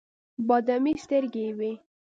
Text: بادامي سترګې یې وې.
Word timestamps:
بادامي 0.47 0.93
سترګې 1.03 1.41
یې 1.45 1.49
وې. 1.57 1.71